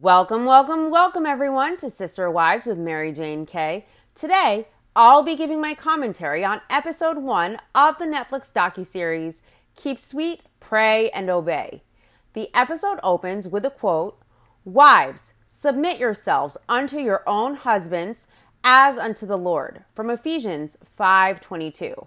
[0.00, 3.84] Welcome, welcome, welcome everyone to Sister Wives with Mary Jane Kay.
[4.14, 9.42] Today, I'll be giving my commentary on episode 1 of the Netflix docuseries
[9.74, 11.82] Keep Sweet, Pray and Obey.
[12.34, 14.22] The episode opens with a quote,
[14.64, 18.28] "Wives, submit yourselves unto your own husbands
[18.62, 22.06] as unto the Lord." From Ephesians 5:22.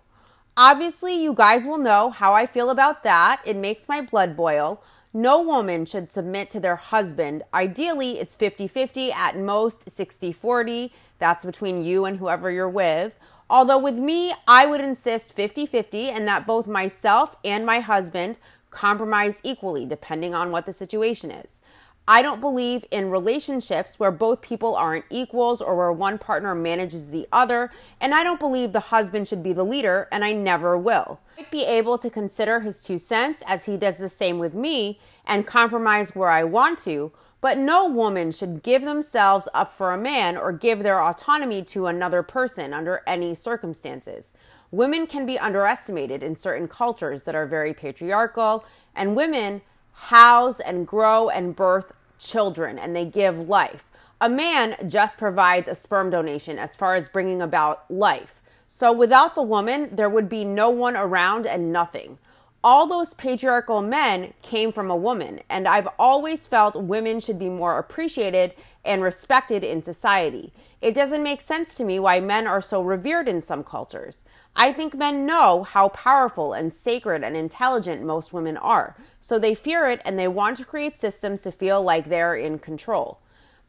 [0.56, 3.42] Obviously, you guys will know how I feel about that.
[3.44, 4.82] It makes my blood boil.
[5.14, 7.44] No woman should submit to their husband.
[7.54, 10.94] Ideally, it's 50 50, at most 60 40.
[11.20, 13.18] That's between you and whoever you're with.
[13.50, 18.40] Although with me, I would insist 50 50 and that both myself and my husband
[18.70, 21.60] compromise equally, depending on what the situation is.
[22.08, 27.12] I don't believe in relationships where both people aren't equals or where one partner manages
[27.12, 30.78] the other, and I don't believe the husband should be the leader, and I never
[30.78, 31.20] will.
[31.38, 35.00] I'd be able to consider his two cents as he does the same with me
[35.26, 39.98] and compromise where I want to, but no woman should give themselves up for a
[39.98, 44.36] man or give their autonomy to another person under any circumstances.
[44.72, 49.62] Women can be underestimated in certain cultures that are very patriarchal, and women
[49.94, 53.86] house and grow and birth children and they give life.
[54.20, 58.42] A man just provides a sperm donation as far as bringing about life.
[58.68, 62.20] So without the woman, there would be no one around and nothing.
[62.64, 67.50] All those patriarchal men came from a woman, and I've always felt women should be
[67.50, 68.54] more appreciated
[68.86, 70.54] and respected in society.
[70.80, 74.26] It doesn't make sense to me why men are so revered in some cultures.
[74.56, 79.56] I think men know how powerful and sacred and intelligent most women are, so they
[79.56, 83.22] fear it and they want to create systems to feel like they're in control.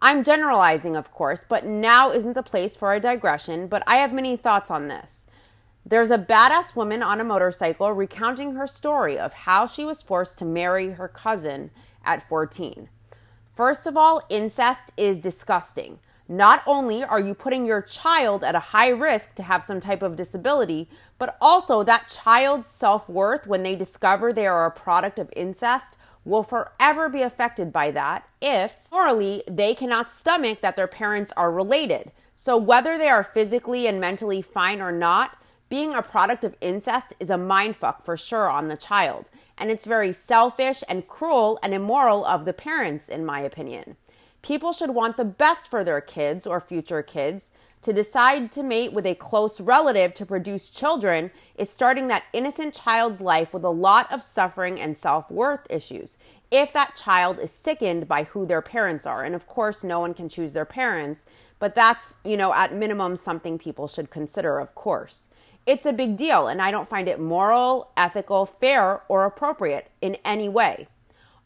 [0.02, 4.12] I'm generalizing, of course, but now isn't the place for a digression, but I have
[4.12, 5.28] many thoughts on this.
[5.84, 10.38] There's a badass woman on a motorcycle recounting her story of how she was forced
[10.38, 11.70] to marry her cousin
[12.04, 12.88] at 14.
[13.52, 15.98] First of all, incest is disgusting.
[16.28, 20.02] Not only are you putting your child at a high risk to have some type
[20.02, 20.88] of disability,
[21.18, 25.96] but also that child's self worth when they discover they are a product of incest
[26.24, 31.50] will forever be affected by that if morally they cannot stomach that their parents are
[31.50, 32.12] related.
[32.36, 35.36] So, whether they are physically and mentally fine or not,
[35.72, 39.86] being a product of incest is a mindfuck for sure on the child, and it's
[39.86, 43.96] very selfish and cruel and immoral of the parents, in my opinion.
[44.42, 47.52] People should want the best for their kids or future kids.
[47.84, 52.74] To decide to mate with a close relative to produce children is starting that innocent
[52.74, 56.18] child's life with a lot of suffering and self worth issues.
[56.50, 60.12] If that child is sickened by who their parents are, and of course, no one
[60.12, 61.24] can choose their parents,
[61.58, 65.30] but that's, you know, at minimum something people should consider, of course.
[65.64, 70.16] It's a big deal, and I don't find it moral, ethical, fair, or appropriate in
[70.24, 70.88] any way.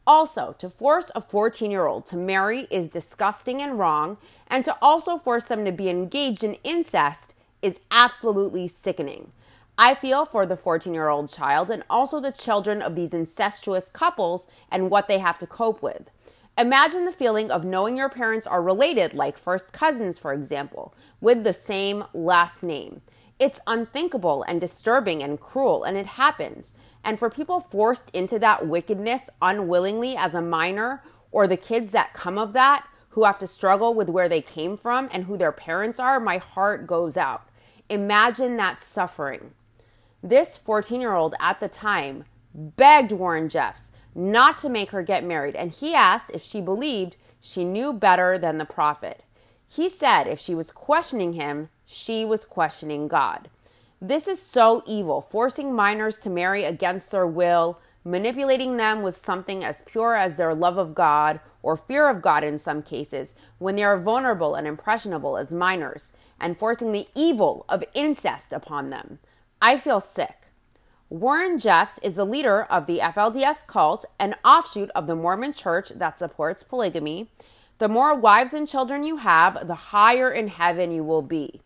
[0.07, 4.17] Also, to force a 14 year old to marry is disgusting and wrong,
[4.47, 9.33] and to also force them to be engaged in incest is absolutely sickening.
[9.77, 13.91] I feel for the 14 year old child and also the children of these incestuous
[13.91, 16.11] couples and what they have to cope with.
[16.57, 21.45] Imagine the feeling of knowing your parents are related, like first cousins, for example, with
[21.45, 23.03] the same last name.
[23.39, 26.75] It's unthinkable and disturbing and cruel, and it happens.
[27.05, 32.15] And for people forced into that wickedness unwillingly as a minor, or the kids that
[32.15, 35.53] come of that who have to struggle with where they came from and who their
[35.53, 37.49] parents are, my heart goes out.
[37.89, 39.53] Imagine that suffering.
[40.23, 45.23] This 14 year old at the time begged Warren Jeffs not to make her get
[45.23, 49.23] married, and he asked if she believed she knew better than the prophet.
[49.69, 53.49] He said if she was questioning him, she was questioning God.
[54.01, 59.65] This is so evil, forcing minors to marry against their will, manipulating them with something
[59.65, 63.77] as pure as their love of God or fear of God in some cases when
[63.77, 69.19] they are vulnerable and impressionable as minors, and forcing the evil of incest upon them.
[69.61, 70.49] I feel sick.
[71.09, 75.91] Warren Jeffs is the leader of the FLDS cult, an offshoot of the Mormon church
[75.91, 77.31] that supports polygamy.
[77.79, 81.61] The more wives and children you have, the higher in heaven you will be.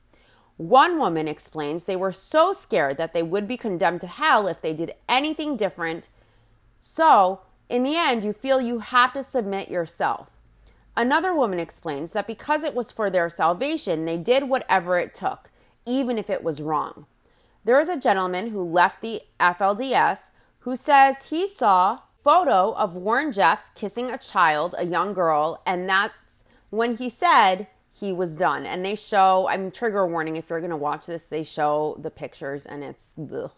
[0.61, 4.61] One woman explains they were so scared that they would be condemned to hell if
[4.61, 6.11] they did anything different.
[6.79, 7.41] So,
[7.71, 10.29] in the end, you feel you have to submit yourself.
[10.95, 15.51] Another woman explains that because it was for their salvation, they did whatever it took,
[15.87, 17.07] even if it was wrong.
[17.65, 23.33] There is a gentleman who left the FLDS who says he saw photo of Warren
[23.33, 27.67] Jeffs kissing a child, a young girl, and that's when he said
[28.01, 28.67] he was done.
[28.67, 32.11] And they show, I'm trigger warning if you're going to watch this, they show the
[32.11, 33.53] pictures and it's ugh.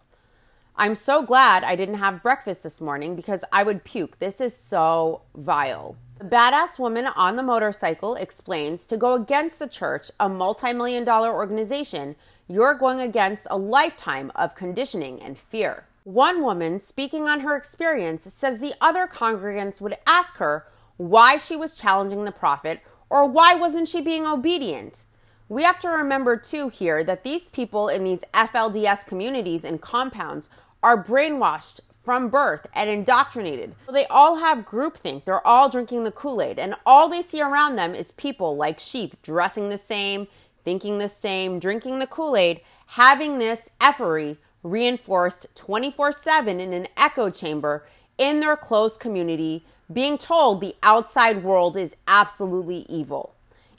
[0.75, 4.19] I'm so glad I didn't have breakfast this morning because I would puke.
[4.19, 5.97] This is so vile.
[6.19, 11.05] The badass woman on the motorcycle explains to go against the church, a multi million
[11.05, 12.17] dollar organization,
[12.49, 15.85] you're going against a lifetime of conditioning and fear.
[16.05, 20.67] One woman, speaking on her experience, says the other congregants would ask her
[20.97, 22.81] why she was challenging the prophet
[23.13, 25.03] or why wasn't she being obedient.
[25.51, 30.49] We have to remember too here that these people in these FLDS communities and compounds
[30.83, 33.75] are brainwashed from birth and indoctrinated.
[33.93, 35.27] They all have groupthink.
[35.27, 38.81] They're all drinking the Kool Aid, and all they see around them is people like
[38.81, 40.27] sheep dressing the same,
[40.65, 46.89] thinking the same, drinking the Kool Aid, having this effery reinforced 24 7 in an
[46.97, 47.87] echo chamber
[48.17, 53.35] in their closed community, being told the outside world is absolutely evil.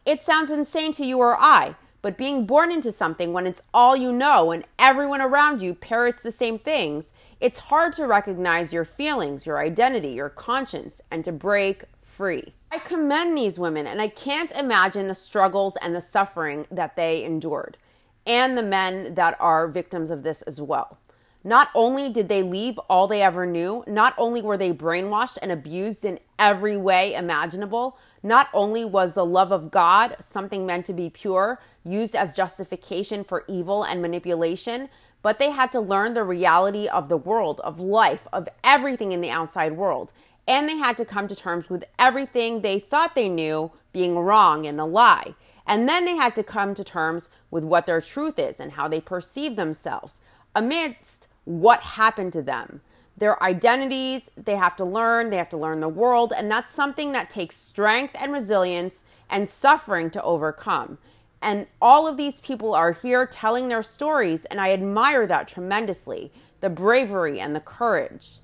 [0.05, 3.95] It sounds insane to you or I, but being born into something when it's all
[3.95, 8.85] you know and everyone around you parrots the same things, it's hard to recognize your
[8.85, 12.53] feelings, your identity, your conscience, and to break free.
[12.71, 17.23] I commend these women and I can't imagine the struggles and the suffering that they
[17.23, 17.77] endured,
[18.25, 20.97] and the men that are victims of this as well.
[21.45, 25.51] Not only did they leave all they ever knew, not only were they brainwashed and
[25.51, 30.93] abused in every way imaginable, not only was the love of God, something meant to
[30.93, 34.87] be pure, used as justification for evil and manipulation,
[35.21, 39.19] but they had to learn the reality of the world, of life, of everything in
[39.19, 40.13] the outside world.
[40.47, 44.65] And they had to come to terms with everything they thought they knew being wrong
[44.65, 45.35] and a lie.
[45.65, 48.87] And then they had to come to terms with what their truth is and how
[48.87, 50.21] they perceive themselves
[50.55, 52.81] amidst what happened to them.
[53.15, 57.11] Their identities, they have to learn, they have to learn the world, and that's something
[57.11, 60.97] that takes strength and resilience and suffering to overcome.
[61.41, 66.31] And all of these people are here telling their stories, and I admire that tremendously
[66.61, 68.39] the bravery and the courage.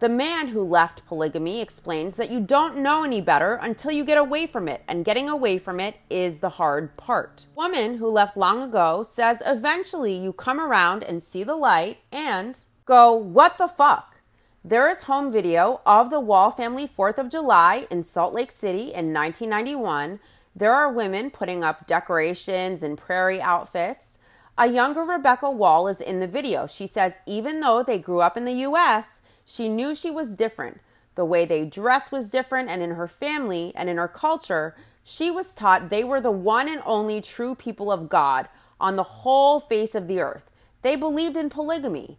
[0.00, 4.16] The man who left polygamy explains that you don't know any better until you get
[4.16, 7.44] away from it, and getting away from it is the hard part.
[7.54, 12.64] Woman who left long ago says eventually you come around and see the light and
[12.86, 14.22] go, What the fuck?
[14.64, 18.94] There is home video of the Wall family 4th of July in Salt Lake City
[18.94, 20.18] in 1991.
[20.56, 24.18] There are women putting up decorations and prairie outfits.
[24.56, 26.66] A younger Rebecca Wall is in the video.
[26.66, 29.20] She says even though they grew up in the US,
[29.50, 30.80] she knew she was different.
[31.16, 35.28] The way they dress was different, and in her family and in her culture, she
[35.28, 38.48] was taught they were the one and only true people of God
[38.80, 40.48] on the whole face of the earth.
[40.82, 42.18] They believed in polygamy,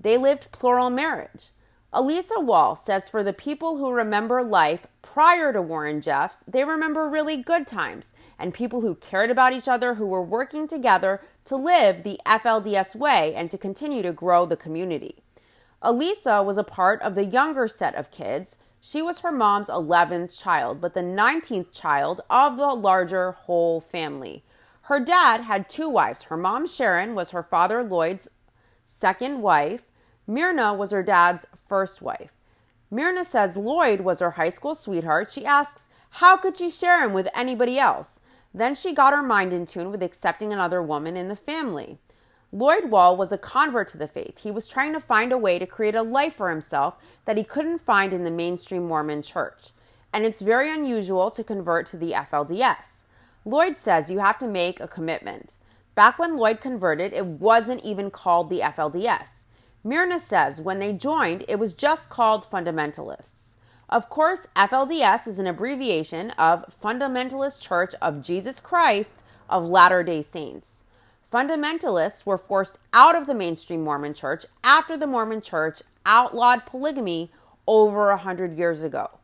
[0.00, 1.50] they lived plural marriage.
[1.94, 7.08] Elissa Wall says for the people who remember life prior to Warren Jeffs, they remember
[7.08, 11.54] really good times and people who cared about each other, who were working together to
[11.54, 15.23] live the FLDS way and to continue to grow the community.
[15.84, 18.56] Elissa was a part of the younger set of kids.
[18.80, 24.42] She was her mom's 11th child, but the 19th child of the larger whole family.
[24.82, 26.24] Her dad had two wives.
[26.24, 28.28] Her mom, Sharon, was her father Lloyd's
[28.84, 29.84] second wife.
[30.26, 32.32] Myrna was her dad's first wife.
[32.90, 35.30] Myrna says Lloyd was her high school sweetheart.
[35.30, 38.20] She asks, how could she share him with anybody else?
[38.54, 41.98] Then she got her mind in tune with accepting another woman in the family.
[42.54, 44.44] Lloyd Wall was a convert to the faith.
[44.44, 47.42] He was trying to find a way to create a life for himself that he
[47.42, 49.70] couldn't find in the mainstream Mormon church.
[50.12, 53.06] And it's very unusual to convert to the FLDS.
[53.44, 55.56] Lloyd says you have to make a commitment.
[55.96, 59.46] Back when Lloyd converted, it wasn't even called the FLDS.
[59.82, 63.56] Myrna says when they joined, it was just called fundamentalists.
[63.88, 70.22] Of course, FLDS is an abbreviation of Fundamentalist Church of Jesus Christ of Latter day
[70.22, 70.84] Saints.
[71.34, 77.32] Fundamentalists were forced out of the mainstream Mormon church after the Mormon church outlawed polygamy
[77.66, 79.18] over a hundred years ago.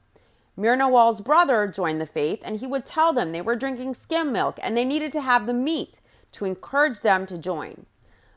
[0.57, 4.33] Myrna Wall's brother joined the faith, and he would tell them they were drinking skim
[4.33, 6.00] milk and they needed to have the meat
[6.33, 7.87] to encourage them to join.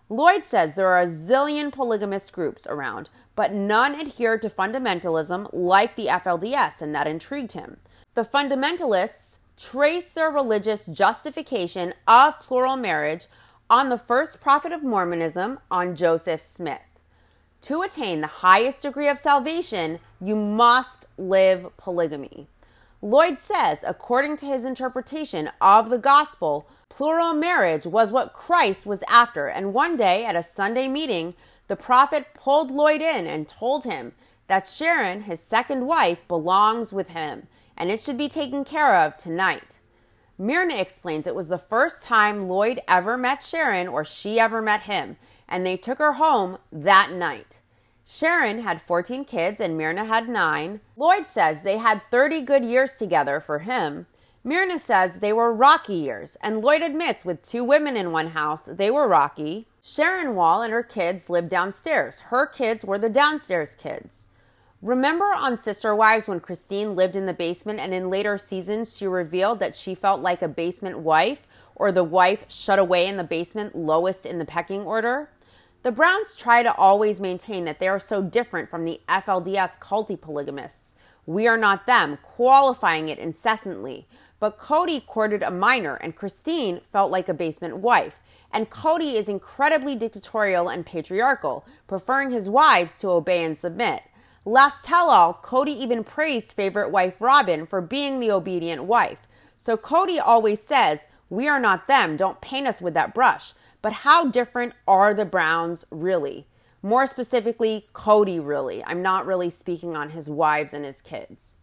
[0.08, 5.96] Lloyd says there are a zillion polygamist groups around, but none adhere to fundamentalism like
[5.96, 7.78] the FLDS, and that intrigued him.
[8.14, 13.26] The fundamentalists trace their religious justification of plural marriage
[13.74, 16.84] on the first prophet of Mormonism, on Joseph Smith.
[17.62, 22.46] To attain the highest degree of salvation, you must live polygamy.
[23.02, 29.04] Lloyd says, according to his interpretation of the gospel, plural marriage was what Christ was
[29.10, 29.48] after.
[29.48, 31.34] And one day at a Sunday meeting,
[31.68, 34.12] the prophet pulled Lloyd in and told him
[34.50, 39.18] that Sharon, his second wife, belongs with him and it should be taken care of
[39.18, 39.80] tonight.
[40.38, 44.84] Myrna explains it was the first time Lloyd ever met Sharon or she ever met
[44.84, 47.60] him, and they took her home that night.
[48.06, 50.82] Sharon had 14 kids and Myrna had nine.
[50.98, 54.08] Lloyd says they had 30 good years together for him.
[54.44, 58.66] Myrna says they were rocky years, and Lloyd admits with two women in one house,
[58.66, 59.68] they were rocky.
[59.82, 62.22] Sharon Wall and her kids lived downstairs.
[62.22, 64.28] Her kids were the downstairs kids.
[64.84, 69.08] Remember on Sister Wives when Christine lived in the basement and in later seasons she
[69.08, 73.24] revealed that she felt like a basement wife or the wife shut away in the
[73.24, 75.30] basement, lowest in the pecking order?
[75.84, 80.20] The Browns try to always maintain that they are so different from the FLDS culty
[80.20, 80.98] polygamists.
[81.26, 84.06] We are not them, qualifying it incessantly.
[84.42, 88.20] But Kody courted a minor, and Christine felt like a basement wife.
[88.52, 94.04] And Kody is incredibly dictatorial and patriarchal, preferring his wives to obey and submit.
[94.46, 99.28] Last tell all, Kody even praised favorite wife Robyn for being the obedient wife.
[99.58, 103.54] So Kody always says, We are not them, don't paint us with that brush.
[103.82, 106.46] But how different are the Browns really?
[106.82, 108.84] More specifically, Kody really.
[108.84, 111.58] I'm not really speaking on his wives and his kids.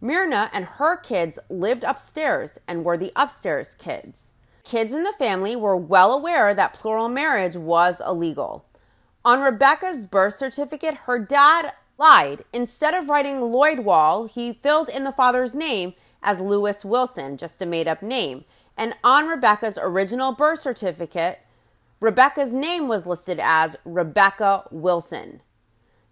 [0.00, 4.34] Myrna and her kids lived upstairs and were the upstairs kids.
[4.64, 8.66] Kids in the family were well aware that plural marriage was illegal.
[9.24, 12.44] On Rebecca's birth certificate, her dad lied.
[12.52, 17.62] Instead of writing Lloyd Wall, he filled in the father's name as Lewis Wilson, just
[17.62, 18.44] a made up name.
[18.76, 21.40] And on Rebecca's original birth certificate,
[22.00, 25.40] Rebecca's name was listed as Rebecca Wilson.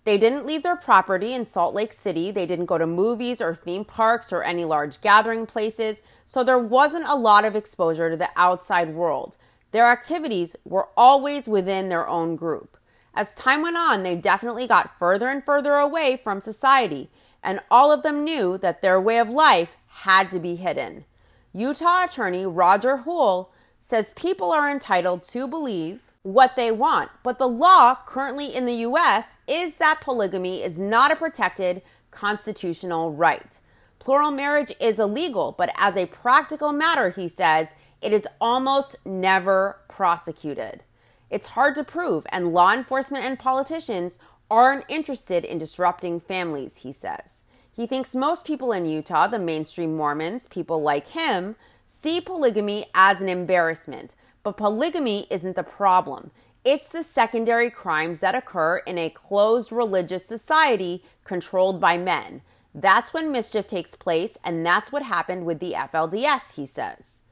[0.04, 2.30] They didn't leave their property in Salt Lake City.
[2.30, 6.02] They didn't go to movies or theme parks or any large gathering places.
[6.24, 9.36] So there wasn't a lot of exposure to the outside world.
[9.72, 12.76] Their activities were always within their own group.
[13.14, 17.10] As time went on, they definitely got further and further away from society,
[17.42, 21.04] and all of them knew that their way of life had to be hidden.
[21.52, 27.48] Utah attorney Roger Hoole says people are entitled to believe what they want, but the
[27.48, 29.38] law currently in the U.S.
[29.48, 33.58] is that polygamy is not a protected constitutional right.
[33.98, 39.78] Plural marriage is illegal, but as a practical matter, he says, it is almost never
[39.88, 40.82] prosecuted.
[41.30, 44.18] It's hard to prove, and law enforcement and politicians
[44.50, 47.44] aren't interested in disrupting families, he says.
[47.72, 51.54] He thinks most people in Utah, the mainstream Mormons, people like him,
[51.86, 54.14] see polygamy as an embarrassment.
[54.42, 56.30] But polygamy isn't the problem.
[56.64, 62.42] It's the secondary crimes that occur in a closed religious society controlled by men.
[62.74, 67.22] That's when mischief takes place, and that's what happened with the FLDS, he says.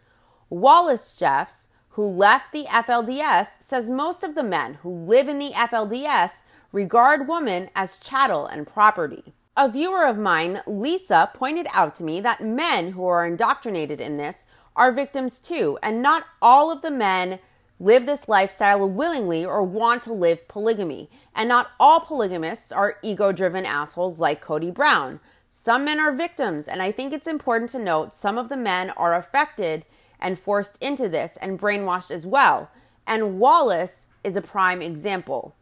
[0.50, 1.67] Wallace Jeffs,
[1.98, 7.26] who left the FLDS, says most of the men who live in the FLDS regard
[7.26, 9.34] women as chattel and property.
[9.56, 14.16] A viewer of mine, Lisa, pointed out to me that men who are indoctrinated in
[14.16, 17.40] this are victims too, and not all of the men
[17.80, 21.10] live this lifestyle willingly or want to live polygamy.
[21.34, 25.18] And not all polygamists are ego driven assholes like Kody Brown.
[25.48, 28.90] Some men are victims, and I think it's important to note some of the men
[28.90, 29.84] are affected
[30.20, 32.70] and forced into this and brainwashed as well.
[33.06, 35.54] And Wallace is a prime example.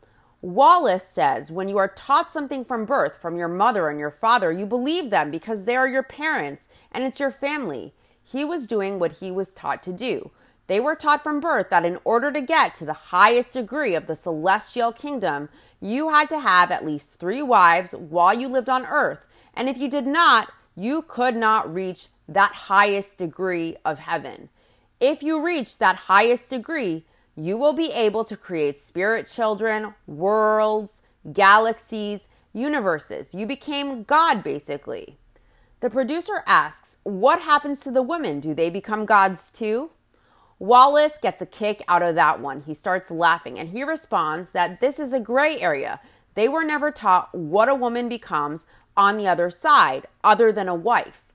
[0.42, 4.52] Wallace says when you are taught something from birth from your mother and your father,
[4.52, 7.94] you believe them because they are your parents and it's your family.
[8.22, 10.30] He was doing what he was taught to do.
[10.66, 14.06] They were taught from birth that in order to get to the highest degree of
[14.06, 15.48] the celestial kingdom,
[15.80, 19.20] you had to have at least three wives while you lived on earth.
[19.54, 24.48] And if you did not, you could not reach that highest degree of heaven.
[25.00, 27.04] If you reach that highest degree,
[27.36, 31.02] you will be able to create spirit children, worlds,
[31.32, 33.34] galaxies, universes.
[33.34, 35.18] You became God, basically.
[35.80, 38.40] The producer asks, What happens to the women?
[38.40, 39.90] Do they become gods too?
[40.58, 42.62] Wallace gets a kick out of that one.
[42.62, 46.00] He starts laughing and he responds that this is a gray area.
[46.34, 48.66] They were never taught what a woman becomes
[48.96, 51.25] on the other side, other than a wife.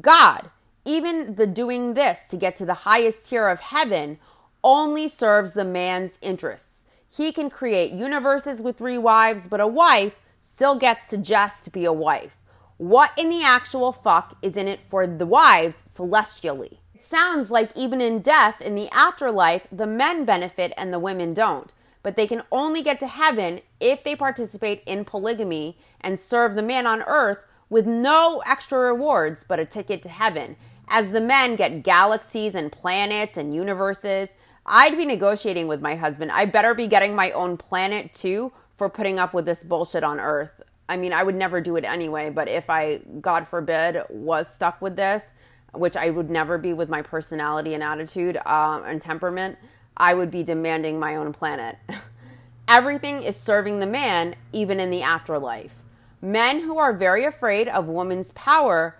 [0.00, 0.50] God,
[0.84, 4.18] even the doing this to get to the highest tier of heaven,
[4.62, 6.86] only serves the man's interests.
[7.08, 11.84] He can create universes with three wives, but a wife still gets to just be
[11.84, 12.36] a wife.
[12.76, 16.80] What in the actual fuck is in it for the wives celestially?
[16.94, 21.34] It sounds like even in death, in the afterlife, the men benefit and the women
[21.34, 21.72] don't.
[22.02, 26.62] But they can only get to heaven if they participate in polygamy and serve the
[26.62, 27.38] man on earth
[27.70, 30.56] with no extra rewards but a ticket to heaven.
[30.88, 36.30] As the men get galaxies and planets and universes, I'd be negotiating with my husband.
[36.30, 40.20] I better be getting my own planet too for putting up with this bullshit on
[40.20, 40.62] Earth.
[40.88, 44.80] I mean, I would never do it anyway, but if I, God forbid, was stuck
[44.80, 45.34] with this,
[45.74, 49.58] which I would never be with my personality and attitude uh, and temperament,
[49.96, 51.76] I would be demanding my own planet.
[52.68, 55.82] everything is serving the man, even in the afterlife.
[56.20, 58.96] Men who are very afraid of women's power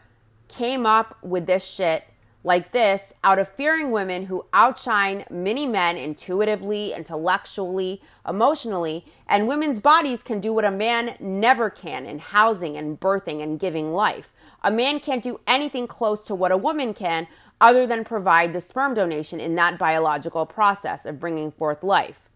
[0.46, 2.04] came up with this shit
[2.44, 9.80] like this out of fearing women who outshine many men intuitively, intellectually, emotionally, and women's
[9.80, 14.32] bodies can do what a man never can in housing and birthing and giving life.
[14.62, 17.26] A man can't do anything close to what a woman can
[17.60, 22.28] other than provide the sperm donation in that biological process of bringing forth life.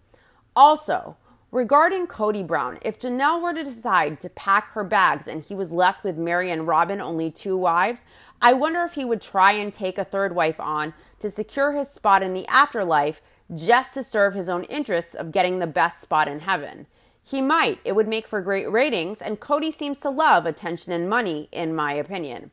[0.56, 1.16] Also,
[1.52, 5.70] Regarding Kody Brown, if Janelle were to decide to pack her bags and he was
[5.70, 8.06] left with Meri and Robyn, only two wives,
[8.40, 11.90] I wonder if he would try and take a third wife on to secure his
[11.90, 13.20] spot in the afterlife
[13.54, 16.86] just to serve his own interests of getting the best spot in heaven.
[17.22, 17.80] He might.
[17.84, 21.76] It would make for great ratings, and Kody seems to love attention and money, in
[21.76, 22.50] my opinion.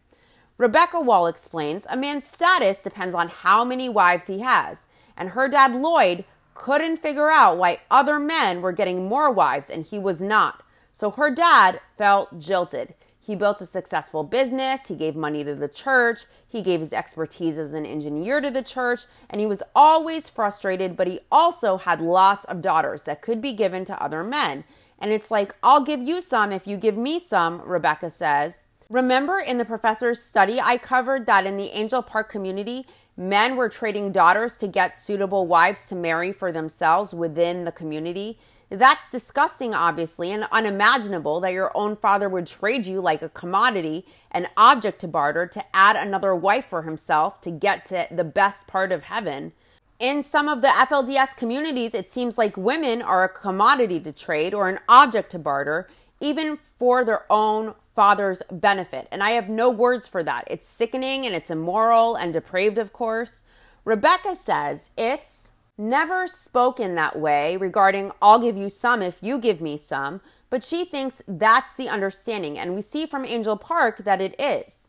[0.57, 5.47] Rebecca Wall explains a man's status depends on how many wives he has, and her
[5.47, 6.25] dad Lloyd
[6.59, 10.61] couldn't figure out why other men were getting more wives and he was not.
[10.91, 12.93] So her dad felt jilted.
[13.19, 17.57] He built a successful business, he gave money to the church, he gave his expertise
[17.57, 22.01] as an engineer to the church, and he was always frustrated, but he also had
[22.01, 24.63] lots of daughters that could be given to other men.
[24.97, 28.65] And it's like, I'll give you some if you give me some, Rebecca says.
[28.89, 32.87] Remember in the professor's study, I covered that in the Angel Park community,
[33.19, 38.39] Men were trading daughters to get suitable wives to marry for themselves within the community.
[38.69, 44.05] That's disgusting, obviously, and unimaginable that your own father would trade you like a commodity,
[44.31, 48.67] an object to barter, to add another wife for himself to get to the best
[48.67, 49.51] part of heaven.
[49.99, 54.53] In some of the FLDS communities, it seems like women are a commodity to trade
[54.53, 55.89] or an object to barter,
[56.21, 59.09] even for their own father's benefit.
[59.11, 60.45] And I have no words for that.
[60.47, 63.43] It's sickening and it's immoral and depraved, of course.
[63.83, 69.59] Rebecca says it's never spoken that way regarding I'll give you some if you give
[69.59, 72.57] me some, but she thinks that's the understanding.
[72.57, 74.87] And we see from Angel Park that it is.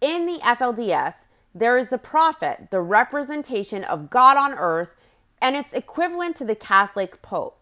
[0.00, 4.96] In the FLDS, there is the prophet, the representation of God on earth,
[5.40, 7.57] and it's equivalent to the Catholic Pope.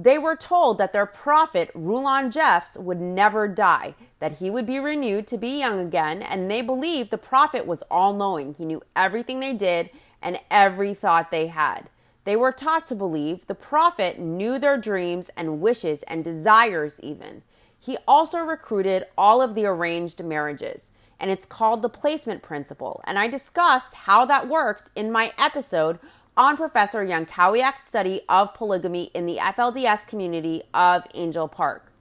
[0.00, 4.78] They were told that their prophet, Rulon Jeffs, would never die, that he would be
[4.78, 8.54] renewed to be young again, and they believed the prophet was all knowing.
[8.54, 9.90] He knew everything they did
[10.22, 11.90] and every thought they had.
[12.22, 17.42] They were taught to believe the prophet knew their dreams and wishes and desires, even.
[17.76, 23.02] He also recruited all of the arranged marriages, and it's called the placement principle.
[23.04, 25.98] And I discussed how that works in my episode
[26.38, 31.92] on Professor Jankowiak's study of polygamy in the FLDS community of Angel Park.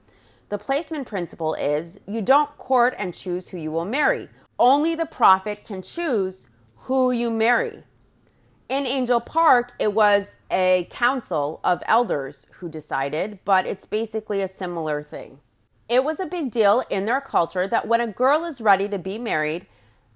[0.50, 4.30] The placement principle is you don't court and choose who you will marry.
[4.60, 7.82] Only the prophet can choose who you marry.
[8.70, 14.48] In Angel Park, it was a council of elders who decided, but it's basically a
[14.48, 15.40] similar thing.
[15.90, 19.00] It was a big deal in their culture that when a girl is ready to
[19.00, 19.66] be married,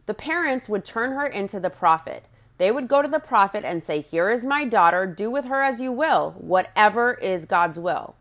[0.06, 2.26] the parents would turn her into the prophet.
[2.62, 5.64] They would go to the prophet and say, Here is my daughter, do with her
[5.64, 8.16] as you will, whatever is God's will.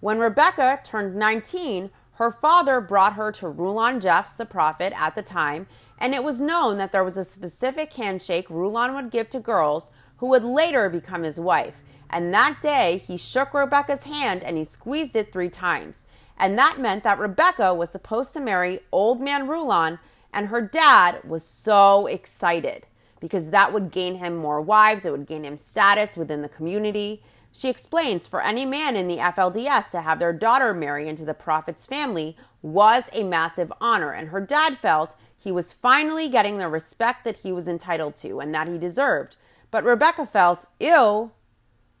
[0.00, 5.20] When Rebecca turned 19, her father brought her to Rulon Jeffs, the prophet, at the
[5.20, 5.66] time,
[5.98, 9.92] and it was known that there was a specific handshake Rulon would give to girls
[10.16, 11.82] who would later become his wife.
[12.08, 16.06] And that day, he shook Rebecca's hand and he squeezed it three times.
[16.38, 19.98] And that meant that Rebecca was supposed to marry old man Rulon,
[20.32, 22.86] and her dad was so excited
[23.20, 27.22] because that would gain him more wives, it would gain him status within the community.
[27.52, 31.34] She explains for any man in the FLDS to have their daughter marry into the
[31.34, 36.68] prophet's family was a massive honor, and her dad felt he was finally getting the
[36.68, 39.36] respect that he was entitled to and that he deserved.
[39.70, 41.32] But Rebecca felt, ew,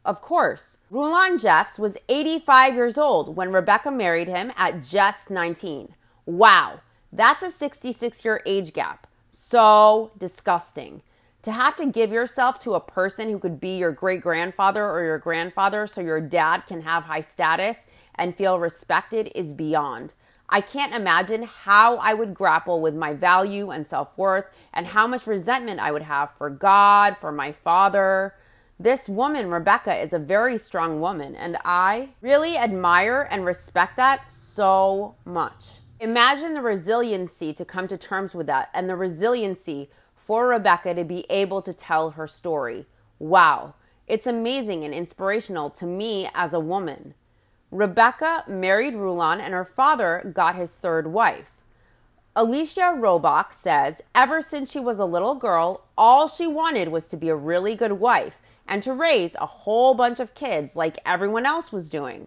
[0.04, 0.78] of course.
[0.90, 5.94] Rulon Jeffs was 85 years old when Rebecca married him at just 19.
[6.26, 6.80] Wow,
[7.12, 9.06] that's a 66 year age gap.
[9.36, 11.02] So disgusting
[11.42, 15.02] to have to give yourself to a person who could be your great grandfather or
[15.02, 20.14] your grandfather so your dad can have high status and feel respected is beyond.
[20.48, 25.08] I can't imagine how I would grapple with my value and self worth and how
[25.08, 28.36] much resentment I would have for God, for my father.
[28.78, 34.30] This woman, Rebecca, is a very strong woman, and I really admire and respect that
[34.30, 35.80] so much.
[36.04, 41.02] Imagine the resiliency to come to terms with that and the resiliency for Rebecca to
[41.02, 42.84] be able to tell her story.
[43.18, 43.72] Wow,
[44.06, 47.14] it's amazing and inspirational to me as a woman.
[47.70, 51.52] Rebecca married Rulon and her father got his third wife.
[52.36, 57.16] Alicia Rohbock says, ever since she was a little girl, all she wanted was to
[57.16, 61.46] be a really good wife and to raise a whole bunch of kids like everyone
[61.46, 62.26] else was doing.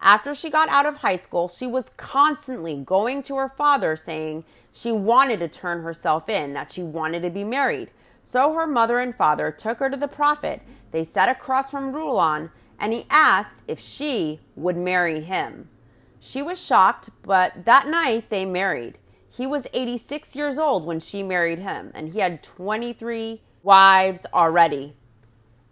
[0.00, 4.44] After she got out of high school, she was constantly going to her father saying
[4.72, 7.90] she wanted to turn herself in, that she wanted to be married.
[8.22, 10.60] So her mother and father took her to the prophet.
[10.90, 15.68] They sat across from Rulon, and he asked if she would marry him.
[16.20, 18.98] She was shocked, but that night they married.
[19.30, 24.94] He was 86 years old when she married him, and he had 23 wives already.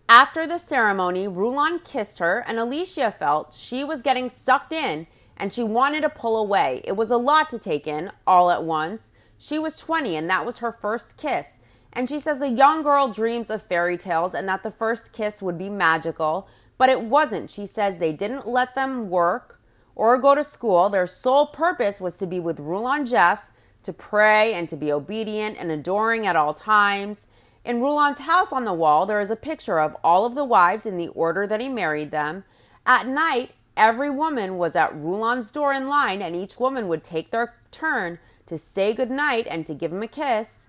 [0.08, 5.52] After the ceremony, Rulon kissed her, and Alicia felt she was getting sucked in and
[5.52, 6.80] she wanted to pull away.
[6.84, 9.12] It was a lot to take in all at once.
[9.38, 11.60] She was 20, and that was her first kiss.
[11.92, 15.42] And she says a young girl dreams of fairy tales and that the first kiss
[15.42, 17.50] would be magical, but it wasn't.
[17.50, 19.60] She says they didn't let them work
[19.94, 20.88] or go to school.
[20.88, 23.52] Their sole purpose was to be with Rulon Jeffs,
[23.84, 27.28] to pray and to be obedient and adoring at all times.
[27.64, 30.84] In Rulon's house on the wall, there is a picture of all of the wives
[30.84, 32.44] in the order that he married them.
[32.84, 37.30] At night, every woman was at Rulon's door in line, and each woman would take
[37.30, 40.66] their turn to say goodnight and to give him a kiss.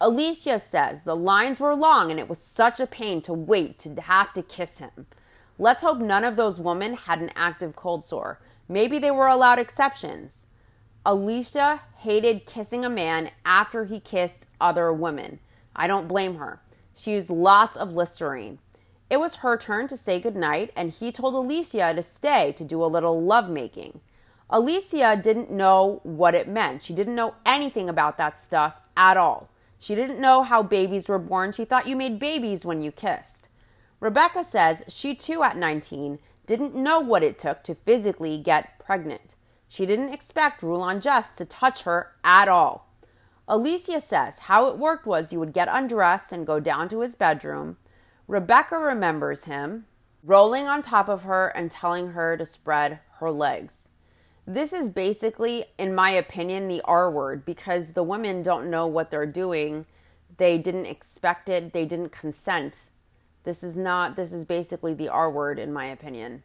[0.00, 4.00] Alicia says the lines were long and it was such a pain to wait to
[4.00, 5.06] have to kiss him.
[5.60, 8.40] Let's hope none of those women had an active cold sore.
[8.68, 10.46] Maybe they were allowed exceptions.
[11.06, 15.38] Alicia hated kissing a man after he kissed other women.
[15.74, 16.60] I don't blame her.
[16.94, 18.58] She used lots of Listerine.
[19.10, 22.82] It was her turn to say goodnight, and he told Alicia to stay to do
[22.82, 24.00] a little lovemaking.
[24.48, 26.82] Alicia didn't know what it meant.
[26.82, 29.48] She didn't know anything about that stuff at all.
[29.78, 31.52] She didn't know how babies were born.
[31.52, 33.48] She thought you made babies when you kissed.
[33.98, 39.34] Rebecca says she too, at 19, didn't know what it took to physically get pregnant.
[39.68, 42.91] She didn't expect Rulon Jeffs to touch her at all.
[43.48, 47.14] Alicia says how it worked was you would get undressed and go down to his
[47.14, 47.76] bedroom.
[48.28, 49.86] Rebecca remembers him
[50.22, 53.88] rolling on top of her and telling her to spread her legs.
[54.46, 59.10] This is basically, in my opinion, the R word because the women don't know what
[59.10, 59.86] they're doing.
[60.36, 62.90] They didn't expect it, they didn't consent.
[63.44, 66.42] This is not, this is basically the R word, in my opinion.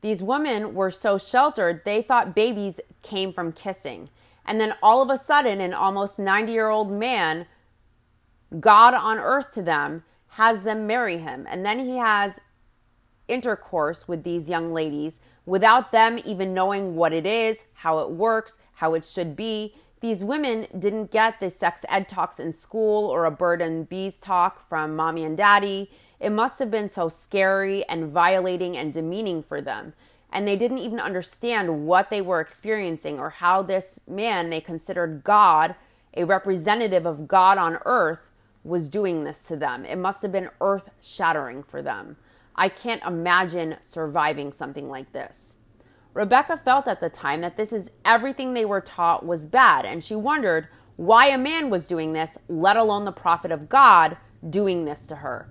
[0.00, 4.08] These women were so sheltered, they thought babies came from kissing.
[4.48, 7.46] And then all of a sudden, an almost 90 year old man,
[8.58, 11.46] God on earth to them, has them marry him.
[11.48, 12.40] And then he has
[13.28, 18.58] intercourse with these young ladies without them even knowing what it is, how it works,
[18.76, 19.74] how it should be.
[20.00, 24.18] These women didn't get the sex ed talks in school or a bird and bees
[24.18, 25.90] talk from mommy and daddy.
[26.20, 29.92] It must have been so scary and violating and demeaning for them.
[30.30, 35.24] And they didn't even understand what they were experiencing or how this man they considered
[35.24, 35.74] God,
[36.14, 38.30] a representative of God on earth,
[38.62, 39.84] was doing this to them.
[39.84, 42.16] It must have been earth shattering for them.
[42.54, 45.58] I can't imagine surviving something like this.
[46.12, 50.02] Rebecca felt at the time that this is everything they were taught was bad, and
[50.02, 54.16] she wondered why a man was doing this, let alone the prophet of God
[54.48, 55.48] doing this to her.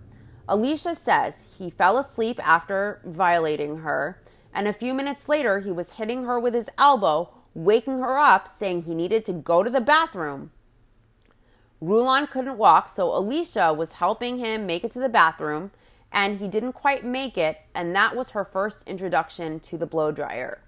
[0.50, 4.22] Alicia says he fell asleep after violating her,
[4.54, 8.48] and a few minutes later, he was hitting her with his elbow, waking her up,
[8.48, 10.52] saying he needed to go to the bathroom.
[11.80, 15.72] Rulon couldn't walk, so Alicia was helping him make it to the bathroom,
[16.12, 20.12] and he didn't quite make it, and that was her first introduction to the blow
[20.12, 20.62] dryer.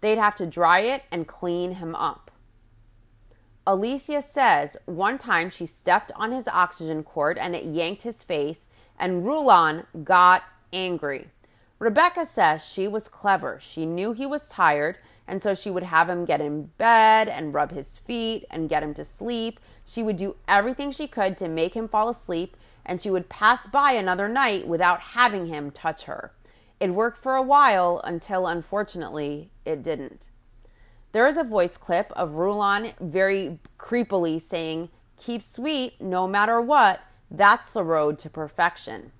[0.00, 2.30] They'd have to dry it and clean him up.
[3.66, 8.70] Alicia says one time she stepped on his oxygen cord and it yanked his face
[8.98, 11.28] and Rulon got angry.
[11.78, 13.58] Rebecca says she was clever.
[13.60, 17.54] She knew he was tired, and so she would have him get in bed and
[17.54, 19.60] rub his feet and get him to sleep.
[19.84, 23.66] She would do everything she could to make him fall asleep, and she would pass
[23.66, 26.32] by another night without having him touch her.
[26.80, 30.30] It worked for a while until, unfortunately, it didn't.
[31.12, 37.00] There is a voice clip of Rulon very creepily saying, Keep sweet no matter what,
[37.30, 39.12] that's the road to perfection.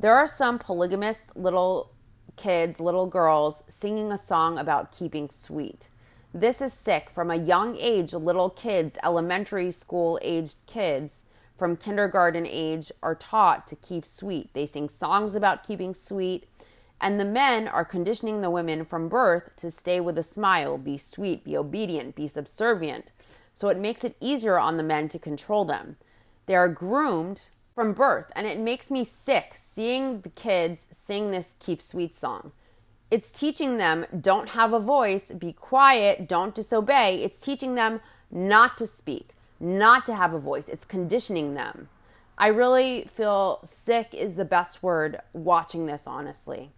[0.00, 1.90] There are some polygamous little
[2.36, 5.88] kids, little girls, singing a song about keeping sweet.
[6.32, 8.12] This is sick from a young age.
[8.12, 11.24] Little kids, elementary school aged kids
[11.56, 14.54] from kindergarten age, are taught to keep sweet.
[14.54, 16.48] They sing songs about keeping sweet,
[17.00, 20.96] and the men are conditioning the women from birth to stay with a smile, be
[20.96, 23.10] sweet, be obedient, be subservient.
[23.52, 25.96] So it makes it easier on the men to control them.
[26.46, 27.48] They are groomed
[27.78, 32.50] from birth, and it makes me sick seeing the kids sing this Keep Sweet song.
[33.08, 37.22] It's teaching them don't have a voice, be quiet, don't disobey.
[37.22, 38.00] It's teaching them
[38.32, 39.28] not to speak,
[39.60, 40.68] not to have a voice.
[40.68, 41.88] It's conditioning them.
[42.36, 46.72] I really feel sick is the best word watching this, honestly.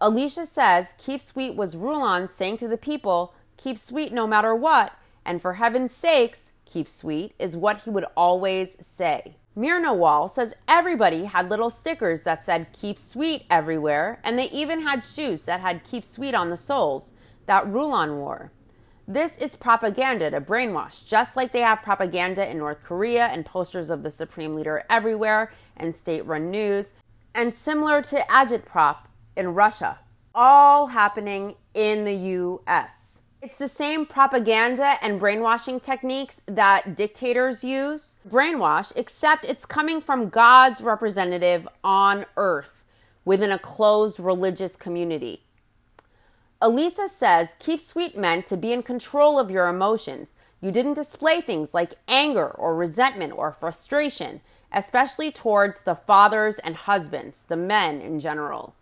[0.00, 4.92] Alicia says, Keep sweet was Rulon saying to the people, Keep sweet no matter what,
[5.24, 9.34] and for heaven's sakes, keep sweet is what he would always say.
[9.58, 14.82] Myrna Wall says everybody had little stickers that said keep sweet everywhere, and they even
[14.82, 17.14] had shoes that had keep sweet on the soles
[17.46, 18.52] that Rulon wore.
[19.08, 23.88] This is propaganda to brainwash, just like they have propaganda in North Korea and posters
[23.88, 26.92] of the Supreme Leader everywhere and state run news,
[27.34, 29.06] and similar to agitprop
[29.38, 30.00] in Russia,
[30.34, 33.25] all happening in the US.
[33.46, 40.30] It's the same propaganda and brainwashing techniques that dictators use, brainwash, except it's coming from
[40.30, 42.82] God's representative on earth
[43.24, 45.44] within a closed religious community.
[46.60, 50.38] Elissa says, keep sweet men to be in control of your emotions.
[50.60, 54.40] You didn't display things like anger or resentment or frustration,
[54.72, 58.74] especially towards the fathers and husbands, the men in general.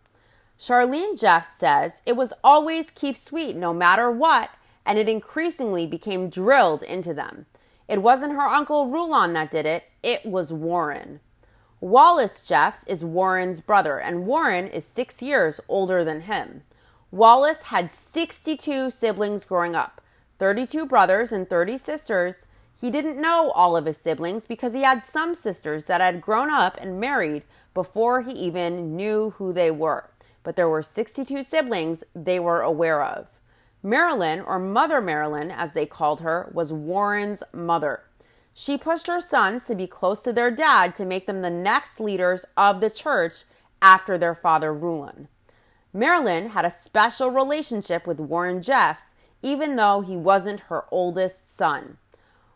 [0.59, 4.51] Charlene Jeff says it was always keep sweet no matter what,
[4.87, 7.47] and it increasingly became drilled into them.
[7.89, 11.21] It wasn't her uncle Rulon that did it, it was Warren.
[11.81, 16.63] Wallace Jeffs is Warren's brother, and Warren is six years older than him.
[17.11, 20.01] Wallace had 62 siblings growing up
[20.39, 22.47] 32 brothers and 30 sisters.
[22.81, 26.51] He didn't know all of his siblings because he had some sisters that had grown
[26.51, 30.11] up and married before he even knew who they were
[30.45, 33.27] but there were 62 siblings they were aware of.
[33.83, 38.05] Marilyn, or Mother Marilyn as they called her, was Warren's mother.
[38.55, 41.99] She pushed her sons to be close to their dad to make them the next
[41.99, 43.43] leaders of the church
[43.83, 45.27] after their father Rulon.
[45.93, 51.99] Marilyn had a special relationship with Warren Jeffs, even though he wasn't her oldest son.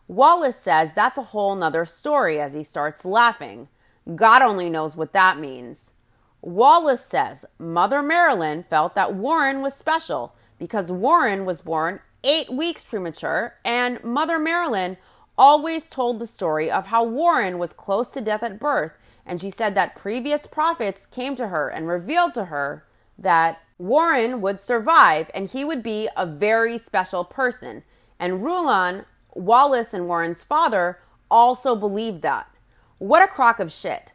[0.07, 3.67] Wallace says that's a whole nother story as he starts laughing.
[4.15, 5.93] God only knows what that means.
[6.41, 12.83] Wallace says Mother Marilyn felt that Warren was special because Warren was born eight weeks
[12.83, 14.97] premature, and Mother Marilyn
[15.37, 18.91] always told the story of how Warren was close to death at birth,
[19.25, 22.83] and she said that previous prophets came to her and revealed to her
[23.17, 27.83] that Warren would survive and he would be a very special person.
[28.19, 30.99] And Rulon, Wallace and Warren's father,
[31.31, 32.49] also believed that.
[32.97, 34.11] What a crock of shit.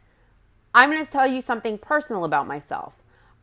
[0.75, 2.95] I'm going to tell you something personal about myself.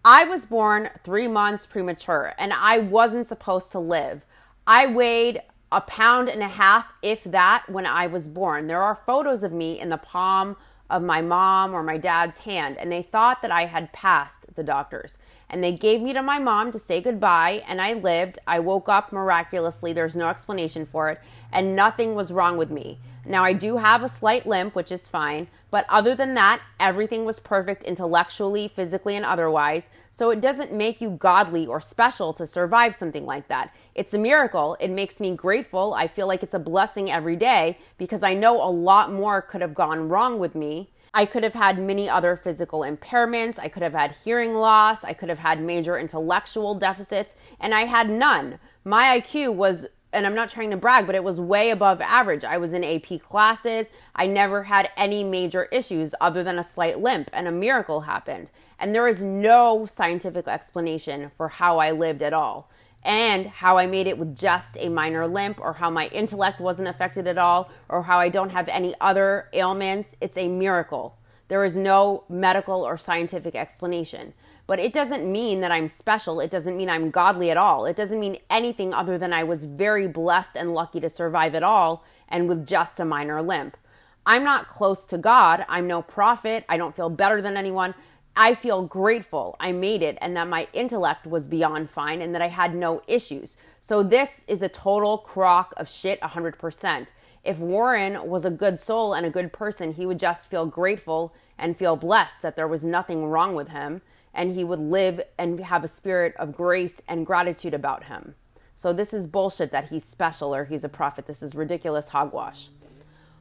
[0.04, 4.20] I was born three months premature and I wasn't supposed to live.
[4.66, 5.40] I weighed
[5.72, 8.66] a pound and a half, if that, when I was born.
[8.66, 10.58] There are photos of me in the palm
[10.90, 14.62] of my mom or my dad's hand, and they thought that I had passed the
[14.62, 15.18] doctors.
[15.48, 18.38] And they gave me to my mom to say goodbye, and I lived.
[18.46, 19.94] I woke up miraculously.
[19.94, 21.18] There's no explanation for it,
[21.50, 22.98] and nothing was wrong with me.
[23.24, 27.24] Now, I do have a slight limp, which is fine, but other than that, everything
[27.24, 29.90] was perfect intellectually, physically, and otherwise.
[30.10, 33.72] So it doesn't make you godly or special to survive something like that.
[33.94, 34.76] It's a miracle.
[34.80, 35.94] It makes me grateful.
[35.94, 39.60] I feel like it's a blessing every day because I know a lot more could
[39.60, 40.90] have gone wrong with me.
[41.14, 43.58] I could have had many other physical impairments.
[43.58, 45.04] I could have had hearing loss.
[45.04, 48.58] I could have had major intellectual deficits, and I had none.
[48.84, 52.44] My IQ was and I'm not trying to brag, but it was way above average.
[52.44, 53.92] I was in AP classes.
[54.14, 58.50] I never had any major issues other than a slight limp, and a miracle happened.
[58.78, 62.70] And there is no scientific explanation for how I lived at all,
[63.04, 66.88] and how I made it with just a minor limp, or how my intellect wasn't
[66.88, 70.16] affected at all, or how I don't have any other ailments.
[70.20, 71.16] It's a miracle.
[71.48, 74.34] There is no medical or scientific explanation.
[74.72, 76.40] But it doesn't mean that I'm special.
[76.40, 77.84] It doesn't mean I'm godly at all.
[77.84, 81.62] It doesn't mean anything other than I was very blessed and lucky to survive it
[81.62, 83.76] all and with just a minor limp.
[84.24, 85.66] I'm not close to God.
[85.68, 86.64] I'm no prophet.
[86.70, 87.94] I don't feel better than anyone.
[88.34, 92.40] I feel grateful I made it and that my intellect was beyond fine and that
[92.40, 93.58] I had no issues.
[93.82, 97.12] So this is a total crock of shit 100%.
[97.44, 101.34] If Warren was a good soul and a good person, he would just feel grateful
[101.58, 104.00] and feel blessed that there was nothing wrong with him
[104.34, 108.34] and he would live and have a spirit of grace and gratitude about him.
[108.74, 111.26] So this is bullshit that he's special or he's a prophet.
[111.26, 112.70] This is ridiculous hogwash.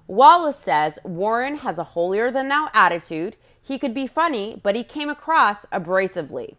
[0.07, 3.37] Wallace says Warren has a holier than thou attitude.
[3.61, 6.55] He could be funny, but he came across abrasively.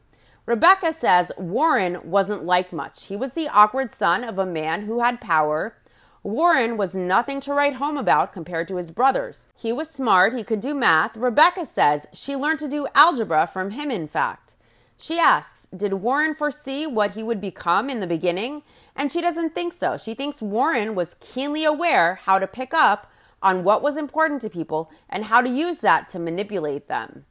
[0.47, 3.07] Rebecca says Warren wasn't like much.
[3.07, 5.77] He was the awkward son of a man who had power
[6.25, 9.49] Warren was nothing to write home about compared to his brothers.
[9.59, 11.17] He was smart, he could do math.
[11.17, 14.55] Rebecca says she learned to do algebra from him, in fact.
[14.97, 18.63] She asks, Did Warren foresee what he would become in the beginning?
[18.95, 19.97] And she doesn't think so.
[19.97, 23.11] She thinks Warren was keenly aware how to pick up
[23.43, 27.25] on what was important to people and how to use that to manipulate them.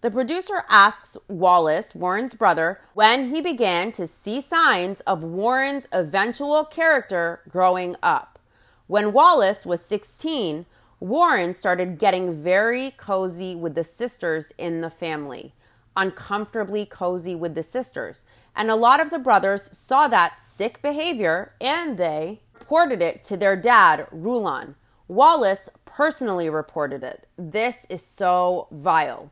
[0.00, 6.64] The producer asks Wallace, Warren's brother, when he began to see signs of Warren's eventual
[6.64, 8.37] character growing up.
[8.88, 10.64] When Wallace was 16,
[10.98, 15.52] Warren started getting very cozy with the sisters in the family,
[15.94, 18.24] uncomfortably cozy with the sisters.
[18.56, 23.36] And a lot of the brothers saw that sick behavior and they reported it to
[23.36, 24.74] their dad, Rulon.
[25.06, 27.28] Wallace personally reported it.
[27.36, 29.30] This is so vile.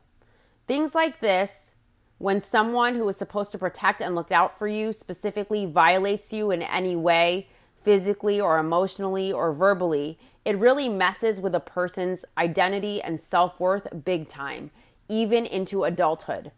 [0.67, 1.73] Things like this,
[2.19, 6.51] when someone who is supposed to protect and look out for you specifically violates you
[6.51, 7.47] in any way,
[7.87, 14.03] physically or emotionally or verbally, it really messes with a person's identity and self worth
[14.03, 14.71] big time,
[15.07, 16.51] even into adulthood.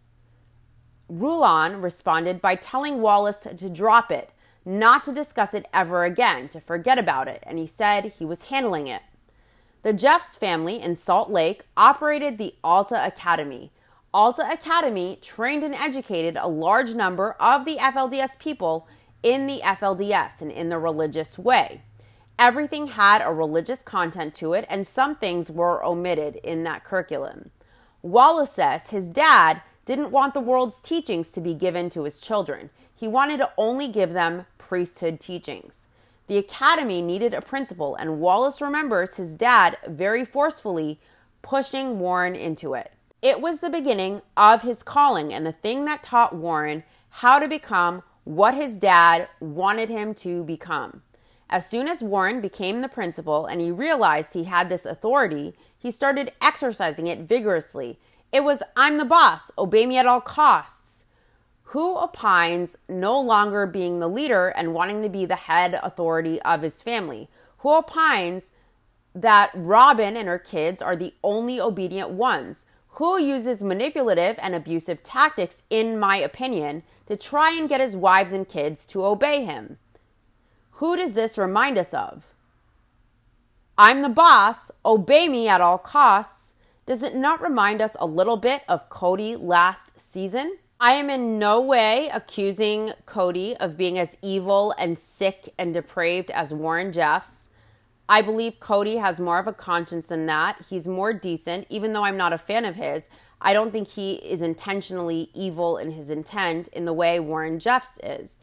[1.08, 4.32] Rulon responded by telling Wallace to drop it,
[4.66, 8.46] not to discuss it ever again, to forget about it, and he said he was
[8.46, 9.04] handling it.
[9.84, 13.72] The Jeffs family in Salt Lake operated the Alta Academy,
[14.12, 18.88] Alta Academy trained and educated a large number of the FLDS people
[19.24, 21.82] in the FLDS and in the religious way.
[22.38, 27.52] Everything had a religious content to it, and some things were omitted in that curriculum.
[28.02, 32.70] Wallace says his dad didn't want the world's teachings to be given to his children.
[32.96, 35.88] He wanted to only give them priesthood teachings.
[36.28, 41.00] The academy needed a principal, and Wallace remembers his dad very forcefully
[41.42, 42.94] pushing Warren into it.
[43.22, 47.48] It was the beginning of his calling and the thing that taught Warren how to
[47.48, 51.02] become what his dad wanted him to become.
[51.50, 55.90] As soon as Warren became the principal and he realized he had this authority, he
[55.90, 57.98] started exercising it vigorously.
[58.32, 61.06] It was, I'm the boss, obey me at all costs.
[61.74, 66.62] Who opines no longer being the leader and wanting to be the head authority of
[66.62, 67.30] his family?
[67.62, 68.52] Who opines
[69.16, 72.68] that Robyn and her kids are the only obedient ones?
[72.94, 78.32] Who uses manipulative and abusive tactics, in my opinion, to try and get his wives
[78.32, 79.78] and kids to obey him.
[80.74, 82.34] Who does this remind us of?
[83.78, 86.56] I'm the boss, obey me at all costs.
[86.86, 90.58] Does it not remind us a little bit of Kody last season?
[90.80, 96.32] I am in no way accusing Kody of being as evil and sick and depraved
[96.32, 97.49] as Warren Jeffs.
[98.10, 100.66] I believe Kody has more of a conscience than that.
[100.68, 103.08] He's more decent, even though I'm not a fan of his.
[103.40, 108.00] I don't think he is intentionally evil in his intent in the way Warren Jeffs
[108.02, 108.40] is.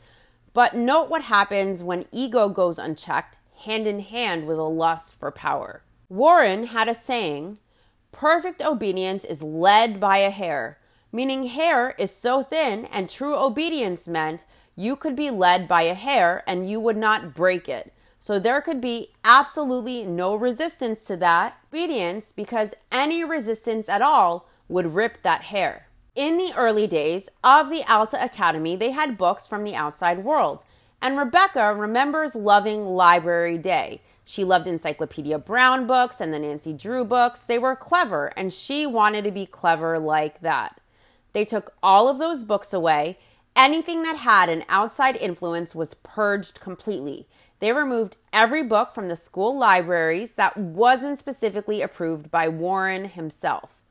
[0.55, 5.33] But note what happens when ego goes unchecked, hand in hand with a lust for
[5.33, 5.83] power.
[6.09, 7.59] Warren had a saying
[8.13, 10.79] perfect obedience is led by a hair,
[11.11, 15.95] meaning hair is so thin, and true obedience meant you could be led by a
[15.95, 17.93] hair and you would not break it.
[18.27, 24.49] So there could be absolutely no resistance to that obedience because any resistance at all
[24.69, 25.87] would rip that hair.
[26.17, 30.65] In the early days of the Alta Academy, they had books from the outside world.
[31.01, 34.03] And Rebecca remembers loving Library Day.
[34.25, 37.45] She loved Encyclopedia Brown books and the Nancy Drew books.
[37.45, 40.81] They were clever, and she wanted to be clever like that.
[41.33, 43.19] They took all of those books away.
[43.55, 47.29] Anything that had an outside influence was purged completely.
[47.59, 53.83] They removed every book from the school libraries that wasn't specifically approved by Warren himself.